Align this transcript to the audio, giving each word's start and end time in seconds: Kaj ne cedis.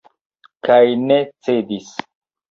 Kaj 0.67 0.87
ne 1.01 1.17
cedis. 1.47 1.91